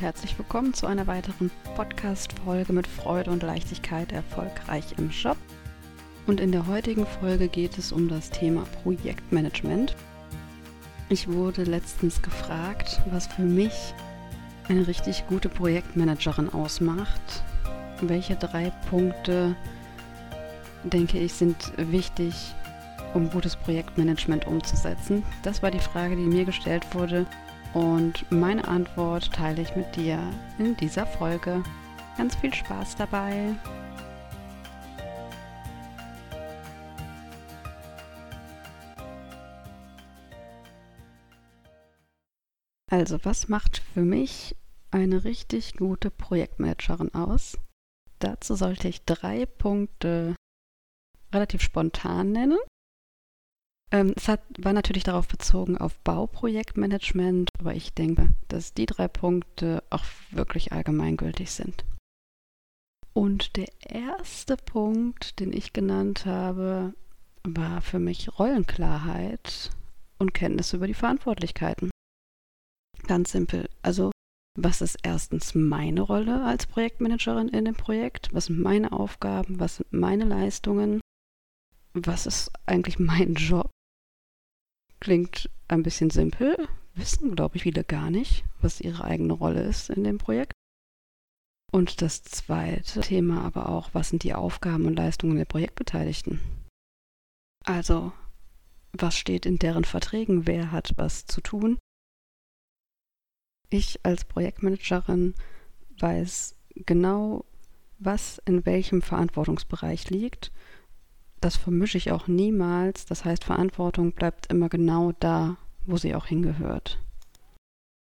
herzlich 0.00 0.38
willkommen 0.38 0.74
zu 0.74 0.86
einer 0.86 1.06
weiteren 1.06 1.50
Podcast-Folge 1.74 2.72
mit 2.72 2.86
Freude 2.86 3.30
und 3.30 3.42
Leichtigkeit 3.42 4.12
erfolgreich 4.12 4.84
im 4.98 5.08
Job. 5.08 5.38
Und 6.26 6.38
in 6.38 6.52
der 6.52 6.66
heutigen 6.66 7.06
Folge 7.06 7.48
geht 7.48 7.78
es 7.78 7.92
um 7.92 8.08
das 8.08 8.28
Thema 8.30 8.66
Projektmanagement. 8.82 9.96
Ich 11.08 11.28
wurde 11.28 11.64
letztens 11.64 12.20
gefragt, 12.20 13.00
was 13.10 13.26
für 13.26 13.42
mich 13.42 13.94
eine 14.68 14.86
richtig 14.86 15.26
gute 15.28 15.48
Projektmanagerin 15.48 16.52
ausmacht. 16.52 17.44
Welche 18.02 18.36
drei 18.36 18.70
Punkte, 18.90 19.56
denke 20.84 21.18
ich, 21.18 21.32
sind 21.32 21.72
wichtig, 21.76 22.54
um 23.14 23.30
gutes 23.30 23.56
Projektmanagement 23.56 24.46
umzusetzen? 24.46 25.22
Das 25.42 25.62
war 25.62 25.70
die 25.70 25.78
Frage, 25.78 26.16
die 26.16 26.26
mir 26.26 26.44
gestellt 26.44 26.84
wurde 26.92 27.26
und 27.74 28.30
meine 28.30 28.66
Antwort 28.66 29.32
teile 29.32 29.62
ich 29.62 29.76
mit 29.76 29.96
dir 29.96 30.18
in 30.58 30.76
dieser 30.76 31.06
Folge. 31.06 31.62
Ganz 32.16 32.34
viel 32.36 32.52
Spaß 32.54 32.96
dabei. 32.96 33.54
Also, 42.90 43.18
was 43.24 43.48
macht 43.48 43.78
für 43.78 44.02
mich 44.02 44.56
eine 44.90 45.24
richtig 45.24 45.74
gute 45.74 46.10
Projektmanagerin 46.10 47.14
aus? 47.14 47.58
Dazu 48.20 48.54
sollte 48.54 48.88
ich 48.88 49.04
drei 49.04 49.44
Punkte 49.44 50.34
relativ 51.32 51.62
spontan 51.62 52.32
nennen 52.32 52.58
ähm, 53.92 54.12
es 54.16 54.28
hat, 54.28 54.40
war 54.58 54.72
natürlich 54.72 55.04
darauf 55.04 55.28
bezogen 55.28 55.78
auf 55.78 55.98
Bauprojektmanagement, 56.00 57.50
aber 57.58 57.74
ich 57.74 57.94
denke, 57.94 58.30
dass 58.48 58.74
die 58.74 58.86
drei 58.86 59.08
Punkte 59.08 59.82
auch 59.90 60.04
wirklich 60.30 60.72
allgemeingültig 60.72 61.50
sind. 61.50 61.84
Und 63.12 63.56
der 63.56 63.68
erste 63.80 64.56
Punkt, 64.56 65.40
den 65.40 65.52
ich 65.52 65.72
genannt 65.72 66.26
habe, 66.26 66.94
war 67.44 67.80
für 67.80 67.98
mich 67.98 68.38
Rollenklarheit 68.38 69.70
und 70.18 70.34
Kenntnis 70.34 70.72
über 70.72 70.86
die 70.86 70.94
Verantwortlichkeiten. 70.94 71.90
Ganz 73.06 73.32
simpel. 73.32 73.70
Also, 73.82 74.10
was 74.58 74.80
ist 74.80 74.98
erstens 75.02 75.54
meine 75.54 76.00
Rolle 76.00 76.44
als 76.44 76.66
Projektmanagerin 76.66 77.48
in 77.48 77.66
dem 77.66 77.74
Projekt? 77.74 78.30
Was 78.32 78.46
sind 78.46 78.60
meine 78.60 78.92
Aufgaben? 78.92 79.60
Was 79.60 79.76
sind 79.76 79.92
meine 79.92 80.24
Leistungen? 80.24 81.00
Was 81.94 82.26
ist 82.26 82.50
eigentlich 82.66 82.98
mein 82.98 83.34
Job? 83.34 83.70
Klingt 85.00 85.50
ein 85.68 85.82
bisschen 85.82 86.10
simpel, 86.10 86.56
wissen, 86.94 87.34
glaube 87.36 87.56
ich, 87.56 87.62
viele 87.64 87.84
gar 87.84 88.10
nicht, 88.10 88.44
was 88.60 88.80
ihre 88.80 89.04
eigene 89.04 89.32
Rolle 89.32 89.62
ist 89.62 89.90
in 89.90 90.04
dem 90.04 90.18
Projekt. 90.18 90.52
Und 91.72 92.00
das 92.00 92.22
zweite 92.22 93.00
Thema 93.00 93.42
aber 93.42 93.68
auch, 93.68 93.90
was 93.92 94.08
sind 94.08 94.22
die 94.22 94.34
Aufgaben 94.34 94.86
und 94.86 94.96
Leistungen 94.96 95.36
der 95.36 95.44
Projektbeteiligten? 95.44 96.40
Also, 97.64 98.12
was 98.92 99.18
steht 99.18 99.44
in 99.44 99.58
deren 99.58 99.84
Verträgen? 99.84 100.46
Wer 100.46 100.70
hat 100.70 100.92
was 100.96 101.26
zu 101.26 101.40
tun? 101.40 101.78
Ich 103.68 104.04
als 104.04 104.24
Projektmanagerin 104.24 105.34
weiß 105.98 106.56
genau, 106.86 107.44
was 107.98 108.40
in 108.46 108.64
welchem 108.64 109.02
Verantwortungsbereich 109.02 110.08
liegt 110.10 110.52
das 111.40 111.56
vermische 111.56 111.98
ich 111.98 112.12
auch 112.12 112.28
niemals. 112.28 113.06
Das 113.06 113.24
heißt, 113.24 113.44
Verantwortung 113.44 114.12
bleibt 114.12 114.46
immer 114.46 114.68
genau 114.68 115.12
da, 115.20 115.56
wo 115.84 115.96
sie 115.96 116.14
auch 116.14 116.26
hingehört. 116.26 116.98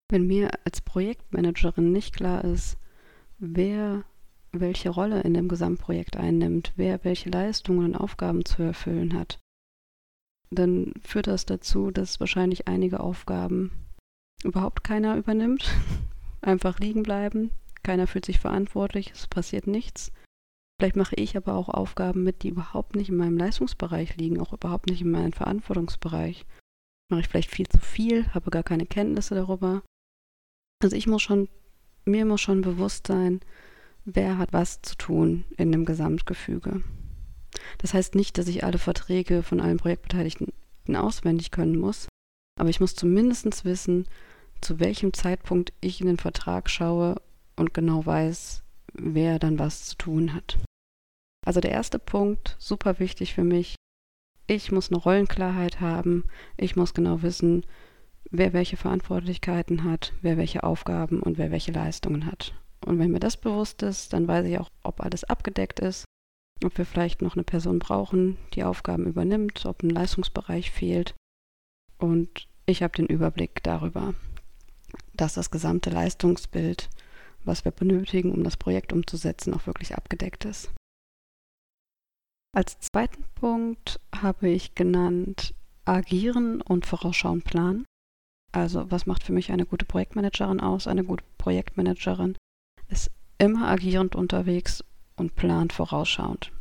Wenn 0.09 0.25
mir 0.27 0.51
als 0.65 0.81
Projektmanagerin 0.81 1.91
nicht 1.91 2.15
klar 2.15 2.43
ist, 2.43 2.77
wer 3.37 4.03
welche 4.51 4.89
Rolle 4.89 5.21
in 5.21 5.33
dem 5.35 5.47
Gesamtprojekt 5.47 6.17
einnimmt, 6.17 6.73
wer 6.75 7.03
welche 7.03 7.29
Leistungen 7.29 7.85
und 7.85 7.95
Aufgaben 7.95 8.45
zu 8.45 8.63
erfüllen 8.63 9.13
hat, 9.13 9.39
dann 10.49 10.93
führt 11.03 11.27
das 11.27 11.45
dazu, 11.45 11.91
dass 11.91 12.19
wahrscheinlich 12.19 12.67
einige 12.67 12.99
Aufgaben 12.99 13.71
überhaupt 14.43 14.83
keiner 14.83 15.15
übernimmt, 15.17 15.71
einfach 16.41 16.79
liegen 16.79 17.03
bleiben, 17.03 17.51
keiner 17.83 18.07
fühlt 18.07 18.25
sich 18.25 18.39
verantwortlich, 18.39 19.11
es 19.11 19.27
passiert 19.27 19.67
nichts. 19.67 20.11
Vielleicht 20.79 20.95
mache 20.95 21.15
ich 21.15 21.35
aber 21.35 21.55
auch 21.55 21.67
Aufgaben 21.67 22.23
mit, 22.23 22.41
die 22.41 22.49
überhaupt 22.49 22.95
nicht 22.95 23.09
in 23.09 23.17
meinem 23.17 23.37
Leistungsbereich 23.37 24.15
liegen, 24.15 24.39
auch 24.39 24.53
überhaupt 24.53 24.89
nicht 24.89 25.01
in 25.01 25.11
meinem 25.11 25.33
Verantwortungsbereich. 25.33 26.45
Mache 27.11 27.19
ich 27.19 27.27
vielleicht 27.27 27.51
viel 27.51 27.67
zu 27.67 27.79
viel, 27.79 28.27
habe 28.33 28.49
gar 28.49 28.63
keine 28.63 28.85
Kenntnisse 28.85 29.35
darüber. 29.35 29.83
Also 30.81 30.95
ich 30.95 31.05
muss 31.05 31.21
schon, 31.21 31.49
mir 32.05 32.23
muss 32.25 32.39
schon 32.39 32.61
bewusst 32.61 33.07
sein, 33.07 33.41
wer 34.05 34.37
hat 34.37 34.53
was 34.53 34.81
zu 34.81 34.95
tun 34.95 35.43
in 35.57 35.73
dem 35.73 35.83
Gesamtgefüge. 35.83 36.81
Das 37.79 37.93
heißt 37.93 38.15
nicht, 38.15 38.37
dass 38.37 38.47
ich 38.47 38.63
alle 38.63 38.77
Verträge 38.77 39.43
von 39.43 39.59
allen 39.59 39.77
Projektbeteiligten 39.77 40.53
auswendig 40.95 41.51
können 41.51 41.77
muss, 41.77 42.07
aber 42.57 42.69
ich 42.69 42.79
muss 42.79 42.95
zumindest 42.95 43.65
wissen, 43.65 44.07
zu 44.61 44.79
welchem 44.79 45.13
Zeitpunkt 45.13 45.73
ich 45.81 45.99
in 45.99 46.07
den 46.07 46.17
Vertrag 46.17 46.69
schaue 46.69 47.21
und 47.57 47.73
genau 47.73 48.05
weiß, 48.05 48.63
wer 48.93 49.39
dann 49.39 49.59
was 49.59 49.85
zu 49.85 49.97
tun 49.97 50.33
hat. 50.33 50.57
Also 51.49 51.61
der 51.61 51.71
erste 51.71 51.97
Punkt, 51.97 52.55
super 52.59 52.99
wichtig 52.99 53.33
für 53.33 53.43
mich, 53.43 53.73
ich 54.45 54.71
muss 54.71 54.91
eine 54.91 54.99
Rollenklarheit 54.99 55.81
haben, 55.81 56.25
ich 56.57 56.75
muss 56.75 56.93
genau 56.93 57.23
wissen, 57.23 57.65
wer 58.29 58.53
welche 58.53 58.77
Verantwortlichkeiten 58.77 59.83
hat, 59.83 60.13
wer 60.21 60.37
welche 60.37 60.61
Aufgaben 60.63 61.23
und 61.23 61.39
wer 61.39 61.49
welche 61.49 61.71
Leistungen 61.71 62.27
hat. 62.27 62.53
Und 62.85 62.99
wenn 62.99 63.09
mir 63.09 63.19
das 63.19 63.35
bewusst 63.35 63.81
ist, 63.81 64.13
dann 64.13 64.27
weiß 64.27 64.45
ich 64.45 64.59
auch, 64.59 64.69
ob 64.83 65.01
alles 65.01 65.23
abgedeckt 65.23 65.79
ist, 65.79 66.05
ob 66.63 66.77
wir 66.77 66.85
vielleicht 66.85 67.23
noch 67.23 67.33
eine 67.33 67.43
Person 67.43 67.79
brauchen, 67.79 68.37
die 68.53 68.63
Aufgaben 68.63 69.07
übernimmt, 69.07 69.65
ob 69.65 69.81
ein 69.81 69.89
Leistungsbereich 69.89 70.69
fehlt. 70.69 71.15
Und 71.97 72.47
ich 72.67 72.83
habe 72.83 72.95
den 72.95 73.07
Überblick 73.07 73.63
darüber, 73.63 74.13
dass 75.15 75.33
das 75.33 75.49
gesamte 75.49 75.89
Leistungsbild, 75.89 76.91
was 77.43 77.65
wir 77.65 77.71
benötigen, 77.71 78.33
um 78.33 78.43
das 78.43 78.55
Projekt 78.55 78.93
umzusetzen, 78.93 79.55
auch 79.55 79.65
wirklich 79.65 79.95
abgedeckt 79.95 80.45
ist. 80.45 80.69
Als 82.51 82.79
zweiten 82.79 83.23
Punkt 83.35 83.99
habe 84.15 84.49
ich 84.49 84.73
genannt 84.73 85.53
agieren 85.85 86.61
und 86.61 86.85
vorausschauen 86.85 87.41
planen. 87.41 87.85
Also 88.51 88.89
was 88.89 89.05
macht 89.05 89.23
für 89.23 89.33
mich 89.33 89.51
eine 89.51 89.65
gute 89.65 89.85
Projektmanagerin 89.85 90.59
aus? 90.59 90.87
Eine 90.87 91.03
gute 91.03 91.23
Projektmanagerin 91.37 92.35
ist 92.87 93.11
immer 93.37 93.67
agierend 93.67 94.15
unterwegs 94.15 94.83
und 95.15 95.35
plant 95.35 95.73
vorausschauend. 95.73 96.51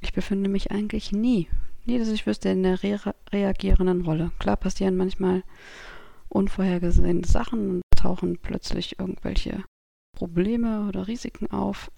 Ich 0.00 0.12
befinde 0.12 0.48
mich 0.48 0.70
eigentlich 0.70 1.10
nie, 1.10 1.48
nie, 1.84 1.98
dass 1.98 2.08
ich 2.08 2.26
wüsste, 2.26 2.50
in 2.50 2.62
der 2.62 2.82
re 2.82 3.14
reagierenden 3.32 4.02
Rolle. 4.02 4.30
Klar 4.38 4.56
passieren 4.56 4.96
manchmal 4.96 5.42
unvorhergesehene 6.28 7.26
Sachen 7.26 7.70
und 7.70 7.82
tauchen 7.96 8.38
plötzlich 8.38 8.98
irgendwelche 8.98 9.64
Probleme 10.16 10.86
oder 10.88 11.08
Risiken 11.08 11.50
auf. 11.50 11.90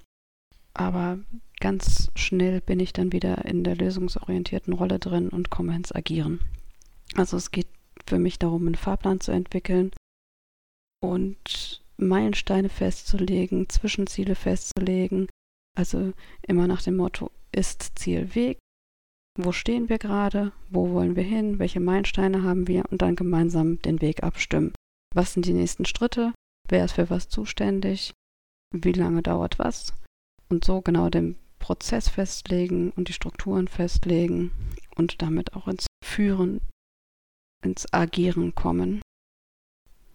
Aber 0.79 1.19
ganz 1.59 2.11
schnell 2.15 2.61
bin 2.61 2.79
ich 2.79 2.93
dann 2.93 3.13
wieder 3.13 3.45
in 3.45 3.65
der 3.65 3.77
lösungsorientierten 3.77 4.73
Rolle 4.73 5.01
drin 5.01 5.29
und 5.29 5.51
komme 5.51 5.75
ins 5.75 5.93
Agieren. 5.93 6.41
Also 7.17 7.37
es 7.37 7.51
geht 7.51 7.67
für 8.07 8.19
mich 8.19 8.39
darum, 8.39 8.67
einen 8.67 8.77
Fahrplan 8.77 9.21
zu 9.21 9.33
entwickeln 9.33 9.91
und 11.01 11.83
Meilensteine 11.97 12.69
festzulegen, 12.69 13.69
Zwischenziele 13.69 14.37
festzulegen. 14.37 15.29
Also 15.77 16.13
immer 16.47 16.69
nach 16.69 16.83
dem 16.83 16.97
Motto 16.97 17.33
ist 17.51 17.99
Ziel 17.99 18.35
Weg. 18.37 18.59
Wo 19.37 19.51
stehen 19.51 19.89
wir 19.89 19.99
gerade? 19.99 20.53
Wo 20.71 20.91
wollen 20.91 21.17
wir 21.17 21.25
hin? 21.25 21.59
Welche 21.59 21.81
Meilensteine 21.81 22.45
haben 22.45 22.69
wir? 22.69 22.85
Und 22.91 23.03
dann 23.03 23.17
gemeinsam 23.17 23.83
den 23.83 24.01
Weg 24.01 24.23
abstimmen. 24.23 24.73
Was 25.13 25.33
sind 25.33 25.45
die 25.45 25.55
nächsten 25.55 25.87
Schritte? 25.87 26.33
Wer 26.69 26.85
ist 26.85 26.93
für 26.93 27.11
was 27.11 27.29
zuständig? 27.29 28.13
Wie 28.73 28.93
lange 28.93 29.23
dauert 29.23 29.59
was? 29.59 29.93
Und 30.49 30.65
so 30.65 30.81
genau 30.81 31.09
den 31.09 31.37
Prozess 31.59 32.09
festlegen 32.09 32.91
und 32.93 33.09
die 33.09 33.13
Strukturen 33.13 33.69
festlegen 33.69 34.53
und 34.97 35.23
damit 35.23 35.55
auch 35.55 35.69
ins 35.69 35.87
Führen, 36.05 36.61
ins 37.63 37.93
Agieren 37.93 38.55
kommen. 38.55 39.03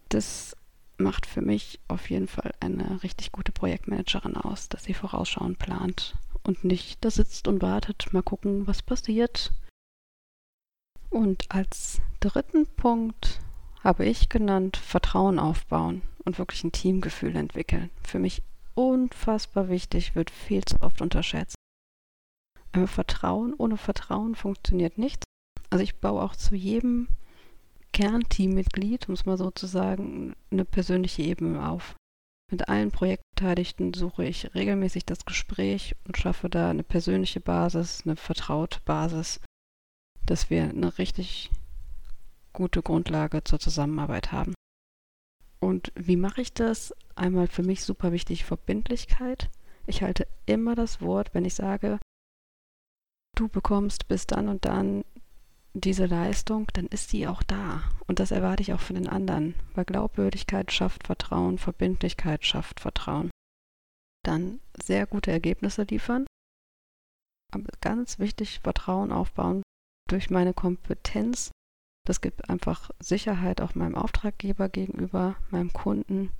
Das 0.10 0.56
macht 0.98 1.26
für 1.26 1.42
mich 1.42 1.80
auf 1.88 2.10
jeden 2.10 2.28
Fall 2.28 2.54
eine 2.60 3.04
richtig 3.04 3.32
gute 3.32 3.52
Projektmanagerin 3.52 4.36
aus, 4.38 4.70
dass 4.70 4.84
sie 4.84 4.94
vorausschauend 4.94 5.60
plant 5.60 6.16
und 6.44 6.64
nicht 6.64 7.04
da 7.04 7.12
sitzt 7.12 7.48
und 7.48 7.62
wartet, 7.62 8.12
mal 8.14 8.24
gucken, 8.24 8.68
was 8.68 8.82
passiert. 8.82 9.52
Und 11.10 11.46
als 11.50 12.02
dritten 12.20 12.66
Punkt 12.66 13.40
habe 13.84 14.06
ich 14.06 14.30
genannt 14.30 14.78
Vertrauen 14.78 15.40
aufbauen 15.40 16.02
und 16.26 16.38
wirklich 16.38 16.64
ein 16.64 16.72
Teamgefühl 16.72 17.36
entwickeln. 17.36 17.90
Für 18.04 18.20
mich 18.20 18.42
unfassbar 18.76 19.70
wichtig, 19.70 20.16
wird 20.16 20.30
viel 20.32 20.64
zu 20.66 20.82
oft 20.82 21.02
unterschätzt. 21.02 21.56
Aber 22.72 22.88
Vertrauen, 22.88 23.54
ohne 23.58 23.78
Vertrauen 23.78 24.36
funktioniert 24.36 24.98
nichts. 24.98 25.24
Also 25.70 25.84
ich 25.84 26.00
baue 26.00 26.22
auch 26.22 26.36
zu 26.36 26.56
jedem 26.56 27.08
Kernteammitglied, 27.94 29.08
um 29.08 29.14
es 29.14 29.26
mal 29.26 29.38
so 29.38 29.52
zu 29.52 29.68
sagen, 29.68 30.36
eine 30.52 30.66
persönliche 30.66 31.22
Ebene 31.22 31.68
auf. 31.70 31.96
Mit 32.52 32.68
allen 32.68 32.92
Projektbeteiligten 32.92 33.94
suche 33.94 34.26
ich 34.26 34.54
regelmäßig 34.54 35.06
das 35.06 35.26
Gespräch 35.26 35.96
und 36.06 36.18
schaffe 36.18 36.50
da 36.50 36.70
eine 36.70 36.84
persönliche 36.84 37.40
Basis, 37.40 38.04
eine 38.06 38.16
vertraute 38.16 38.80
Basis, 38.86 39.40
dass 40.26 40.50
wir 40.50 40.64
eine 40.64 40.98
richtig 40.98 41.52
gute 42.52 42.82
Grundlage 42.82 43.44
zur 43.44 43.60
Zusammenarbeit 43.60 44.32
haben. 44.32 44.54
Und 45.60 45.92
wie 45.96 46.18
mache 46.18 46.42
ich 46.42 46.54
das? 46.54 46.94
Einmal 47.16 47.48
für 47.48 47.64
mich 47.64 47.84
super 47.84 48.12
wichtig 48.12 48.46
Verbindlichkeit. 48.46 49.50
Ich 49.86 50.02
halte 50.02 50.28
immer 50.46 50.76
das 50.76 51.02
Wort, 51.02 51.34
wenn 51.34 51.46
ich 51.46 51.54
sage, 51.56 52.00
du 53.36 53.48
bekommst 53.48 54.08
bis 54.08 54.28
dann 54.28 54.48
und 54.48 54.66
dann 54.66 55.04
diese 55.74 56.06
Leistung, 56.06 56.68
dann 56.74 56.88
ist 56.88 57.10
sie 57.10 57.28
auch 57.28 57.42
da. 57.44 57.84
Und 58.08 58.20
das 58.20 58.32
erwarte 58.32 58.62
ich 58.62 58.74
auch 58.74 58.80
von 58.80 58.96
den 58.96 59.10
anderen, 59.10 59.56
weil 59.74 59.86
Glaubwürdigkeit 59.86 60.72
schafft 60.72 61.08
Vertrauen, 61.08 61.58
Verbindlichkeit 61.58 62.46
schafft 62.46 62.80
Vertrauen. 62.80 63.32
Dann 64.24 64.60
sehr 64.82 65.08
gute 65.08 65.32
Ergebnisse 65.32 65.84
liefern. 65.84 66.26
Aber 67.52 67.70
ganz 67.82 68.20
wichtig, 68.20 68.60
Vertrauen 68.60 69.12
aufbauen 69.12 69.64
durch 70.10 70.30
meine 70.30 70.54
Kompetenz. 70.54 71.52
Das 72.06 72.22
gibt 72.22 72.50
einfach 72.50 72.92
Sicherheit 73.00 73.62
auch 73.62 73.76
meinem 73.76 73.96
Auftraggeber 73.96 74.70
gegenüber, 74.70 75.36
meinem 75.50 75.74
Kunden. 75.74 76.32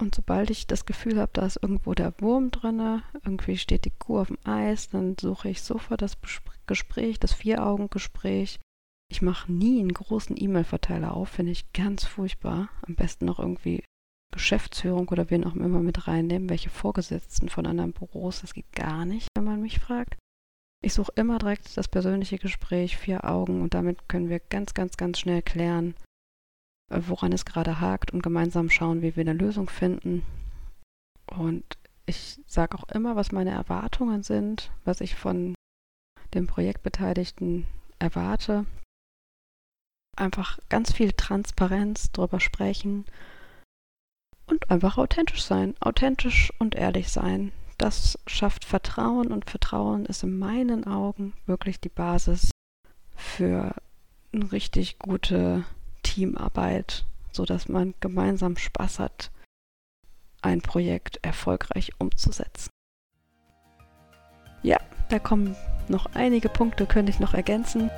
Und 0.00 0.14
sobald 0.14 0.50
ich 0.50 0.66
das 0.66 0.86
Gefühl 0.86 1.20
habe, 1.20 1.30
da 1.34 1.44
ist 1.44 1.58
irgendwo 1.62 1.92
der 1.94 2.14
Wurm 2.20 2.50
drin, 2.50 3.02
irgendwie 3.22 3.58
steht 3.58 3.84
die 3.84 3.90
Kuh 3.90 4.20
auf 4.20 4.28
dem 4.28 4.38
Eis, 4.44 4.88
dann 4.88 5.16
suche 5.20 5.50
ich 5.50 5.62
sofort 5.62 6.00
das 6.00 6.16
Gespräch, 6.66 7.20
das 7.20 7.34
Vier-Augen-Gespräch. 7.34 8.58
Ich 9.10 9.22
mache 9.22 9.52
nie 9.52 9.80
einen 9.80 9.92
großen 9.92 10.36
E-Mail-Verteiler 10.38 11.14
auf, 11.14 11.28
finde 11.28 11.52
ich 11.52 11.72
ganz 11.72 12.04
furchtbar. 12.04 12.70
Am 12.86 12.94
besten 12.94 13.26
noch 13.26 13.38
irgendwie 13.38 13.84
Geschäftsführung 14.32 15.08
oder 15.08 15.28
wen 15.30 15.44
auch 15.44 15.56
immer 15.56 15.80
mit 15.80 16.06
reinnehmen, 16.06 16.48
welche 16.48 16.70
Vorgesetzten 16.70 17.48
von 17.48 17.66
anderen 17.66 17.92
Büros. 17.92 18.40
Das 18.40 18.54
geht 18.54 18.72
gar 18.72 19.04
nicht, 19.04 19.28
wenn 19.36 19.44
man 19.44 19.60
mich 19.60 19.80
fragt. 19.80 20.16
Ich 20.82 20.94
suche 20.94 21.12
immer 21.16 21.38
direkt 21.38 21.76
das 21.76 21.88
persönliche 21.88 22.38
Gespräch, 22.38 22.96
vier 22.96 23.24
Augen 23.24 23.60
und 23.60 23.74
damit 23.74 24.08
können 24.08 24.30
wir 24.30 24.40
ganz, 24.40 24.72
ganz, 24.72 24.96
ganz 24.96 25.18
schnell 25.18 25.42
klären, 25.42 25.94
woran 26.90 27.32
es 27.32 27.44
gerade 27.44 27.80
hakt 27.80 28.10
und 28.10 28.22
gemeinsam 28.22 28.68
schauen, 28.68 29.02
wie 29.02 29.16
wir 29.16 29.22
eine 29.22 29.32
Lösung 29.32 29.68
finden. 29.68 30.24
Und 31.26 31.64
ich 32.06 32.40
sage 32.46 32.76
auch 32.76 32.88
immer, 32.88 33.14
was 33.14 33.32
meine 33.32 33.50
Erwartungen 33.50 34.22
sind, 34.22 34.70
was 34.84 35.00
ich 35.00 35.14
von 35.14 35.54
den 36.34 36.46
Projektbeteiligten 36.46 37.66
erwarte. 37.98 38.66
Einfach 40.16 40.58
ganz 40.68 40.92
viel 40.92 41.12
Transparenz 41.12 42.10
drüber 42.10 42.40
sprechen 42.40 43.04
und 44.46 44.70
einfach 44.70 44.98
authentisch 44.98 45.42
sein, 45.42 45.74
authentisch 45.80 46.52
und 46.58 46.74
ehrlich 46.74 47.10
sein. 47.10 47.52
Das 47.78 48.18
schafft 48.26 48.64
Vertrauen 48.64 49.32
und 49.32 49.48
Vertrauen 49.48 50.04
ist 50.04 50.24
in 50.24 50.38
meinen 50.38 50.86
Augen 50.86 51.32
wirklich 51.46 51.80
die 51.80 51.88
Basis 51.88 52.50
für 53.14 53.74
eine 54.32 54.52
richtig 54.52 54.98
gute 54.98 55.64
Teamarbeit, 56.10 57.04
sodass 57.30 57.68
man 57.68 57.94
gemeinsam 58.00 58.56
Spaß 58.56 58.98
hat, 58.98 59.30
ein 60.42 60.60
Projekt 60.60 61.20
erfolgreich 61.22 61.92
umzusetzen. 61.98 62.68
Ja, 64.62 64.78
da 65.08 65.20
kommen 65.20 65.54
noch 65.86 66.06
einige 66.14 66.48
Punkte, 66.48 66.86
könnte 66.86 67.10
ich 67.10 67.20
noch 67.20 67.32
ergänzen. 67.32 67.90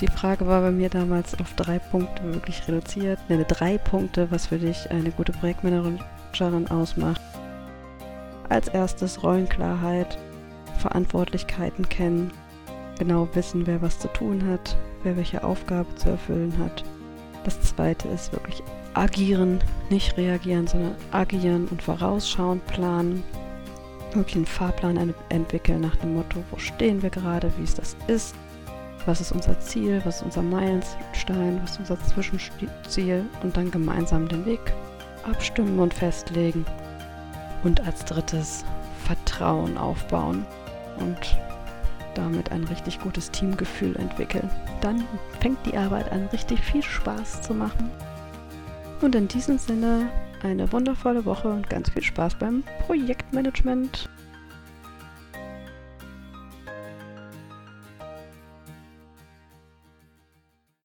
Die 0.00 0.08
Frage 0.08 0.46
war 0.46 0.60
bei 0.60 0.72
mir 0.72 0.90
damals 0.90 1.40
auf 1.40 1.54
drei 1.54 1.78
Punkte 1.78 2.34
wirklich 2.34 2.68
reduziert. 2.68 3.18
Nenne 3.30 3.46
drei 3.46 3.78
Punkte, 3.78 4.30
was 4.30 4.48
für 4.48 4.58
dich 4.58 4.90
eine 4.90 5.10
gute 5.10 5.32
Projektmanagerin 5.32 6.68
ausmacht. 6.68 7.22
Als 8.50 8.68
erstes 8.68 9.22
Rollenklarheit, 9.22 10.18
Verantwortlichkeiten 10.80 11.88
kennen, 11.88 12.30
genau 12.98 13.26
wissen, 13.34 13.66
wer 13.66 13.80
was 13.80 13.98
zu 13.98 14.08
tun 14.08 14.46
hat, 14.50 14.76
wer 15.02 15.16
welche 15.16 15.42
Aufgabe 15.42 15.94
zu 15.94 16.10
erfüllen 16.10 16.58
hat 16.58 16.84
das 17.44 17.60
zweite 17.60 18.08
ist 18.08 18.32
wirklich 18.32 18.62
agieren, 18.94 19.62
nicht 19.90 20.16
reagieren, 20.16 20.66
sondern 20.66 20.94
agieren 21.12 21.68
und 21.68 21.82
vorausschauend 21.82 22.66
planen. 22.66 23.22
Wirklich 24.12 24.36
einen 24.36 24.46
Fahrplan 24.46 25.14
entwickeln 25.28 25.80
nach 25.80 25.96
dem 25.96 26.14
Motto, 26.14 26.42
wo 26.50 26.58
stehen 26.58 27.02
wir 27.02 27.10
gerade, 27.10 27.52
wie 27.58 27.64
es 27.64 27.74
das 27.74 27.96
ist, 28.06 28.34
was 29.06 29.20
ist 29.20 29.32
unser 29.32 29.58
Ziel, 29.60 30.00
was 30.04 30.16
ist 30.16 30.22
unser 30.22 30.42
Meilenstein, 30.42 31.60
was 31.62 31.72
ist 31.72 31.80
unser 31.80 32.00
Zwischenziel? 32.04 33.24
Und 33.42 33.56
dann 33.56 33.70
gemeinsam 33.70 34.28
den 34.28 34.46
Weg 34.46 34.72
abstimmen 35.28 35.78
und 35.78 35.92
festlegen. 35.92 36.64
Und 37.64 37.86
als 37.86 38.04
drittes 38.04 38.64
Vertrauen 39.04 39.76
aufbauen. 39.76 40.46
Und 40.98 41.36
damit 42.14 42.52
ein 42.52 42.64
richtig 42.64 43.00
gutes 43.00 43.30
Teamgefühl 43.30 43.96
entwickeln. 43.96 44.50
Dann 44.80 45.04
fängt 45.40 45.58
die 45.66 45.76
Arbeit 45.76 46.10
an, 46.12 46.26
richtig 46.32 46.60
viel 46.60 46.82
Spaß 46.82 47.42
zu 47.42 47.54
machen. 47.54 47.90
Und 49.00 49.14
in 49.14 49.28
diesem 49.28 49.58
Sinne 49.58 50.08
eine 50.42 50.70
wundervolle 50.72 51.24
Woche 51.24 51.48
und 51.48 51.68
ganz 51.68 51.90
viel 51.90 52.02
Spaß 52.02 52.36
beim 52.36 52.62
Projektmanagement. 52.86 54.08